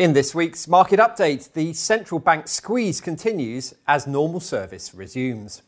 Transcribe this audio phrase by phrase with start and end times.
[0.00, 5.60] In this week's market update, the central bank squeeze continues as normal service resumes.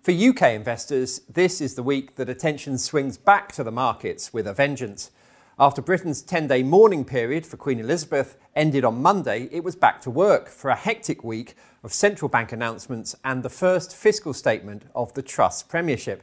[0.00, 4.46] For UK investors, this is the week that attention swings back to the markets with
[4.46, 5.10] a vengeance.
[5.58, 10.00] After Britain's 10 day mourning period for Queen Elizabeth ended on Monday, it was back
[10.00, 14.84] to work for a hectic week of central bank announcements and the first fiscal statement
[14.94, 16.22] of the Truss Premiership.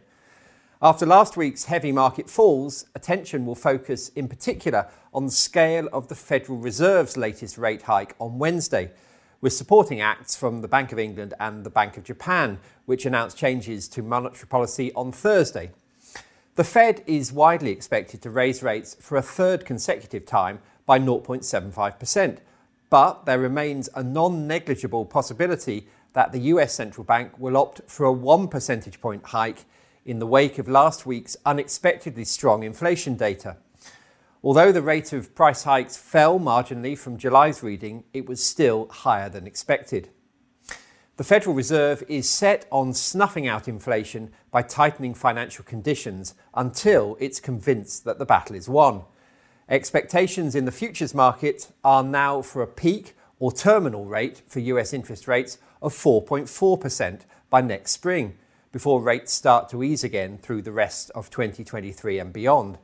[0.83, 6.07] After last week's heavy market falls, attention will focus in particular on the scale of
[6.07, 8.89] the Federal Reserve's latest rate hike on Wednesday,
[9.41, 12.57] with supporting acts from the Bank of England and the Bank of Japan,
[12.87, 15.69] which announced changes to monetary policy on Thursday.
[16.55, 22.39] The Fed is widely expected to raise rates for a third consecutive time by 0.75%,
[22.89, 28.07] but there remains a non negligible possibility that the US central bank will opt for
[28.07, 29.65] a 1 percentage point hike
[30.05, 33.57] in the wake of last week's unexpectedly strong inflation data.
[34.43, 39.29] Although the rate of price hikes fell marginally from July's reading, it was still higher
[39.29, 40.09] than expected.
[41.17, 47.39] The Federal Reserve is set on snuffing out inflation by tightening financial conditions until it's
[47.39, 49.03] convinced that the battle is won.
[49.69, 54.93] Expectations in the futures market are now for a peak or terminal rate for US
[54.93, 57.21] interest rates of 4.4%
[57.51, 58.37] by next spring,
[58.71, 62.77] before rates start to ease again through the rest of 2023 and beyond.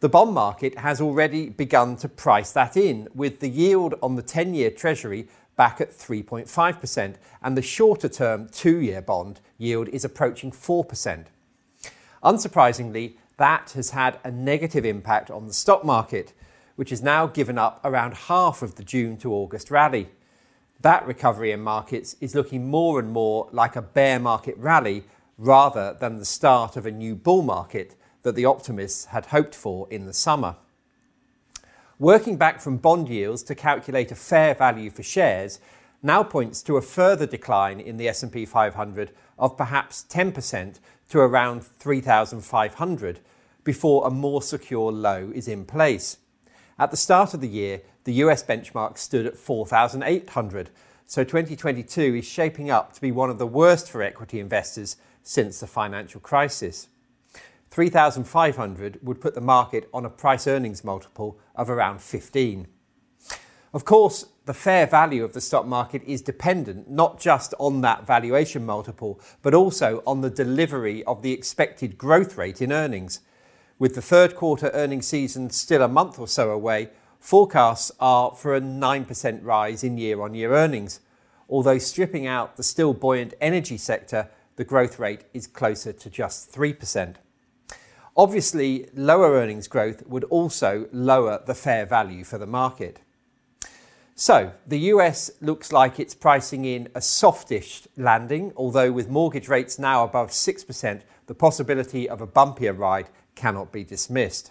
[0.00, 4.22] The bond market has already begun to price that in, with the yield on the
[4.22, 10.04] 10 year Treasury back at 3.5%, and the shorter term two year bond yield is
[10.04, 11.26] approaching 4%.
[12.22, 16.32] Unsurprisingly, that has had a negative impact on the stock market,
[16.76, 20.08] which has now given up around half of the June to August rally.
[20.80, 25.04] That recovery in markets is looking more and more like a bear market rally
[25.38, 29.86] rather than the start of a new bull market that the optimists had hoped for
[29.90, 30.56] in the summer.
[31.98, 35.60] Working back from bond yields to calculate a fair value for shares
[36.02, 41.64] now points to a further decline in the S&P 500 of perhaps 10% to around
[41.64, 43.20] 3500
[43.64, 46.18] before a more secure low is in place.
[46.78, 50.70] At the start of the year, the US benchmark stood at 4,800,
[51.06, 55.60] so 2022 is shaping up to be one of the worst for equity investors since
[55.60, 56.88] the financial crisis.
[57.70, 62.68] 3,500 would put the market on a price earnings multiple of around 15.
[63.72, 68.06] Of course, the fair value of the stock market is dependent not just on that
[68.06, 73.20] valuation multiple, but also on the delivery of the expected growth rate in earnings.
[73.78, 76.90] With the third quarter earnings season still a month or so away,
[77.24, 81.00] Forecasts are for a 9% rise in year on year earnings,
[81.48, 86.52] although stripping out the still buoyant energy sector, the growth rate is closer to just
[86.52, 87.14] 3%.
[88.14, 93.00] Obviously, lower earnings growth would also lower the fair value for the market.
[94.14, 99.78] So, the US looks like it's pricing in a softish landing, although with mortgage rates
[99.78, 104.50] now above 6%, the possibility of a bumpier ride cannot be dismissed.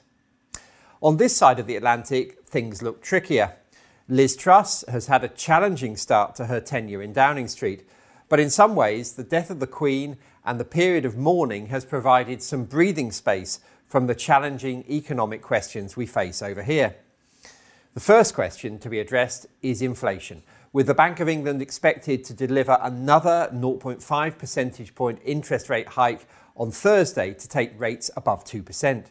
[1.03, 3.55] On this side of the Atlantic, things look trickier.
[4.07, 7.89] Liz Truss has had a challenging start to her tenure in Downing Street,
[8.29, 11.83] but in some ways, the death of the Queen and the period of mourning has
[11.83, 16.95] provided some breathing space from the challenging economic questions we face over here.
[17.95, 22.35] The first question to be addressed is inflation, with the Bank of England expected to
[22.35, 29.05] deliver another 0.5 percentage point interest rate hike on Thursday to take rates above 2%.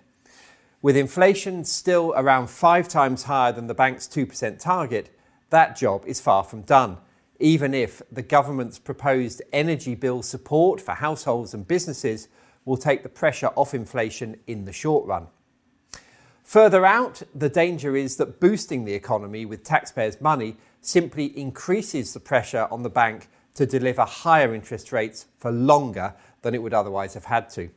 [0.82, 5.16] With inflation still around five times higher than the bank's 2% target,
[5.50, 6.98] that job is far from done,
[7.38, 12.26] even if the government's proposed energy bill support for households and businesses
[12.64, 15.28] will take the pressure off inflation in the short run.
[16.42, 22.18] Further out, the danger is that boosting the economy with taxpayers' money simply increases the
[22.18, 27.14] pressure on the bank to deliver higher interest rates for longer than it would otherwise
[27.14, 27.70] have had to.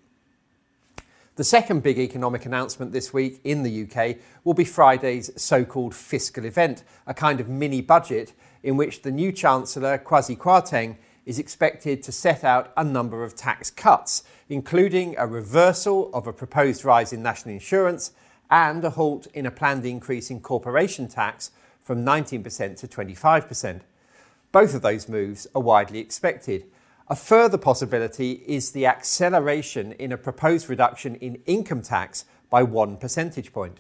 [1.36, 4.16] The second big economic announcement this week in the UK
[4.46, 8.32] will be Friday's so called fiscal event, a kind of mini budget
[8.64, 10.96] in which the new Chancellor, Kwasi Kwarteng,
[11.26, 16.32] is expected to set out a number of tax cuts, including a reversal of a
[16.32, 18.14] proposed rise in national insurance
[18.50, 23.82] and a halt in a planned increase in corporation tax from 19% to 25%.
[24.54, 26.64] Both of those moves are widely expected
[27.08, 32.98] a further possibility is the acceleration in a proposed reduction in income tax by one
[32.98, 33.80] percentage point.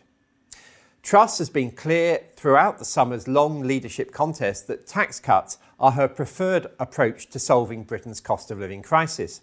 [1.02, 6.08] Truss has been clear throughout the summer's long leadership contest that tax cuts are her
[6.08, 9.42] preferred approach to solving Britain's cost of living crisis.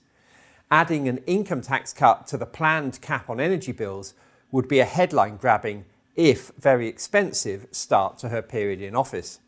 [0.71, 4.15] Adding an income tax cut to the planned cap on energy bills
[4.51, 5.85] would be a headline grabbing
[6.15, 9.41] if very expensive, start to her period in office.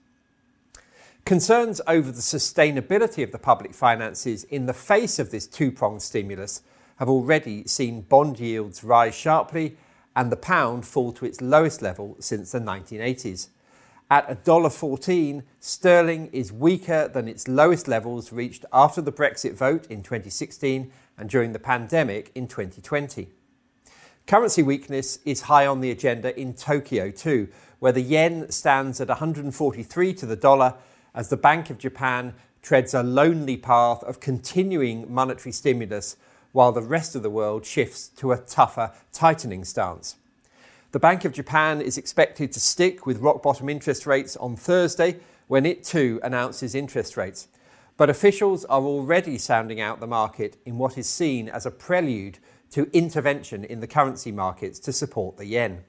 [1.24, 6.02] Concerns over the sustainability of the public finances in the face of this two pronged
[6.02, 6.60] stimulus
[6.96, 9.74] have already seen bond yields rise sharply
[10.14, 13.48] and the pound fall to its lowest level since the 1980s.
[14.10, 20.02] At $1.14, sterling is weaker than its lowest levels reached after the Brexit vote in
[20.02, 23.28] 2016 and during the pandemic in 2020.
[24.26, 27.48] Currency weakness is high on the agenda in Tokyo too,
[27.78, 30.74] where the yen stands at 143 to the dollar
[31.14, 36.16] as the Bank of Japan treads a lonely path of continuing monetary stimulus
[36.52, 40.16] while the rest of the world shifts to a tougher tightening stance.
[40.92, 45.18] The Bank of Japan is expected to stick with rock bottom interest rates on Thursday
[45.48, 47.48] when it too announces interest rates.
[47.96, 52.38] But officials are already sounding out the market in what is seen as a prelude
[52.70, 55.84] to intervention in the currency markets to support the yen.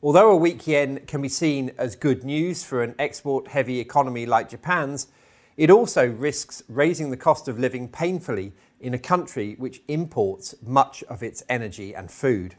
[0.00, 4.26] Although a weak yen can be seen as good news for an export heavy economy
[4.26, 5.08] like Japan's,
[5.56, 11.02] it also risks raising the cost of living painfully in a country which imports much
[11.04, 12.54] of its energy and food.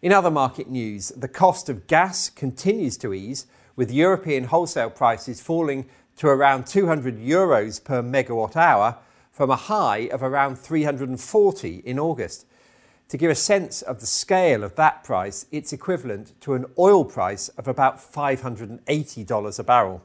[0.00, 3.46] In other market news, the cost of gas continues to ease,
[3.76, 8.98] with European wholesale prices falling to around 200 euros per megawatt hour
[9.30, 12.44] from a high of around 340 in August.
[13.12, 17.04] To give a sense of the scale of that price, it's equivalent to an oil
[17.04, 20.02] price of about $580 a barrel.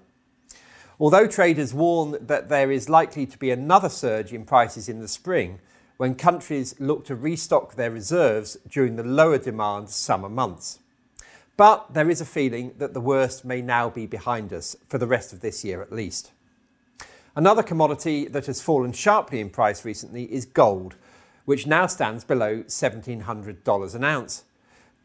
[0.99, 5.07] Although traders warn that there is likely to be another surge in prices in the
[5.07, 5.59] spring,
[5.95, 10.79] when countries look to restock their reserves during the lower demand summer months.
[11.55, 15.07] But there is a feeling that the worst may now be behind us, for the
[15.07, 16.31] rest of this year at least.
[17.37, 20.97] Another commodity that has fallen sharply in price recently is gold,
[21.47, 24.43] which now stands below $1,700 an ounce.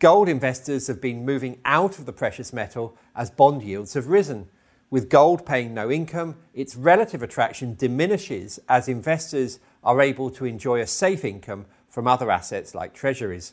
[0.00, 4.48] Gold investors have been moving out of the precious metal as bond yields have risen.
[4.90, 10.80] With gold paying no income, its relative attraction diminishes as investors are able to enjoy
[10.80, 13.52] a safe income from other assets like treasuries.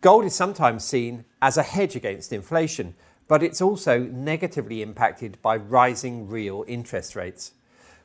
[0.00, 2.94] Gold is sometimes seen as a hedge against inflation,
[3.28, 7.52] but it's also negatively impacted by rising real interest rates.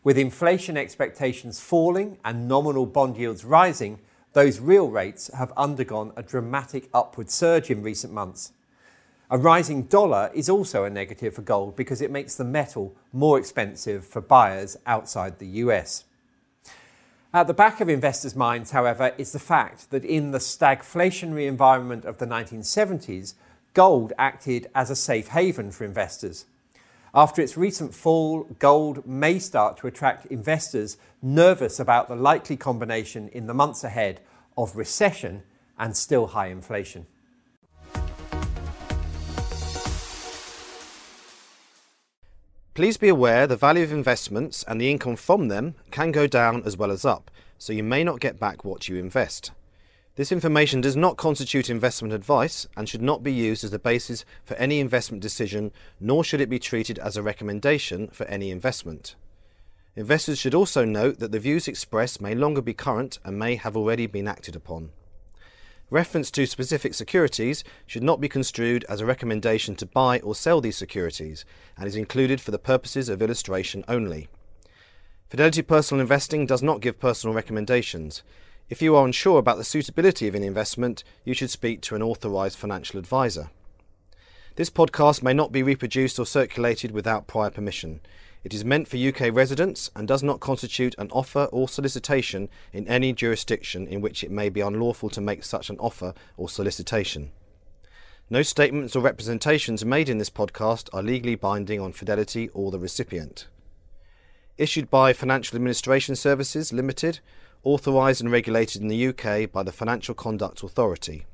[0.03, 3.99] With inflation expectations falling and nominal bond yields rising,
[4.33, 8.51] those real rates have undergone a dramatic upward surge in recent months.
[9.29, 13.37] A rising dollar is also a negative for gold because it makes the metal more
[13.37, 16.05] expensive for buyers outside the US.
[17.31, 22.05] At the back of investors' minds, however, is the fact that in the stagflationary environment
[22.05, 23.35] of the 1970s,
[23.73, 26.45] gold acted as a safe haven for investors.
[27.13, 33.27] After its recent fall, gold may start to attract investors nervous about the likely combination
[33.29, 34.21] in the months ahead
[34.57, 35.43] of recession
[35.77, 37.07] and still high inflation.
[42.73, 46.63] Please be aware the value of investments and the income from them can go down
[46.65, 49.51] as well as up, so you may not get back what you invest.
[50.15, 54.25] This information does not constitute investment advice and should not be used as the basis
[54.43, 55.71] for any investment decision,
[56.01, 59.15] nor should it be treated as a recommendation for any investment.
[59.95, 63.77] Investors should also note that the views expressed may longer be current and may have
[63.77, 64.89] already been acted upon.
[65.89, 70.61] Reference to specific securities should not be construed as a recommendation to buy or sell
[70.61, 71.43] these securities
[71.77, 74.29] and is included for the purposes of illustration only.
[75.29, 78.23] Fidelity Personal Investing does not give personal recommendations.
[78.71, 82.01] If you are unsure about the suitability of an investment, you should speak to an
[82.01, 83.49] authorized financial advisor.
[84.55, 87.99] This podcast may not be reproduced or circulated without prior permission.
[88.45, 92.87] It is meant for UK residents and does not constitute an offer or solicitation in
[92.87, 97.33] any jurisdiction in which it may be unlawful to make such an offer or solicitation.
[98.29, 102.79] No statements or representations made in this podcast are legally binding on Fidelity or the
[102.79, 103.47] recipient.
[104.57, 107.19] Issued by Financial Administration Services Limited,
[107.63, 111.25] authorised and regulated in the UK by the Financial Conduct Authority.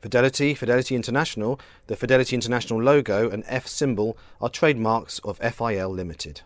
[0.00, 6.42] Fidelity, Fidelity International, the Fidelity International logo and F symbol are trademarks of FIL Limited.